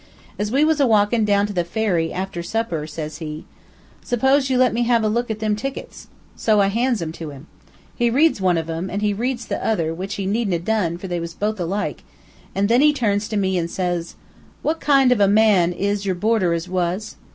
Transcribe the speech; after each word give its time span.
"As 0.39 0.51
we 0.51 0.65
was 0.65 0.79
a 0.79 0.87
walkin' 0.87 1.25
down 1.25 1.45
to 1.45 1.53
the 1.53 1.63
ferry, 1.63 2.11
after 2.11 2.41
supper, 2.41 2.87
says 2.87 3.19
he: 3.19 3.45
"'Suppose 4.03 4.49
you 4.49 4.57
let 4.57 4.73
me 4.73 4.81
have 4.85 5.03
a 5.03 5.07
look 5.07 5.29
at 5.29 5.37
them 5.37 5.55
tickets.' 5.55 6.07
"So 6.35 6.59
I 6.59 6.69
hands 6.69 7.03
'em 7.03 7.11
to 7.11 7.29
him. 7.29 7.45
He 7.95 8.09
reads 8.09 8.41
one 8.41 8.57
of 8.57 8.67
'em, 8.67 8.85
and 8.85 8.93
then 8.93 8.99
he 9.01 9.13
reads 9.13 9.45
the 9.45 9.63
other, 9.63 9.93
which 9.93 10.15
he 10.15 10.25
needn't 10.25 10.55
'a' 10.55 10.65
done, 10.65 10.97
for 10.97 11.07
they 11.07 11.19
was 11.19 11.35
both 11.35 11.59
alike, 11.59 12.03
an' 12.55 12.65
then 12.65 12.81
he 12.81 12.93
turns 12.93 13.27
to 13.27 13.37
me, 13.37 13.59
an' 13.59 13.67
says 13.67 14.13
he: 14.13 14.17
"'What 14.63 14.79
kind 14.79 15.11
of 15.11 15.19
a 15.19 15.27
man 15.27 15.71
is 15.71 16.03
your 16.03 16.15
boarder 16.15 16.51
as 16.53 16.67
was?' 16.67 17.15